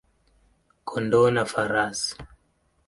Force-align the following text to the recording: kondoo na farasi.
kondoo 0.87 1.27
na 1.35 1.43
farasi. 1.51 2.13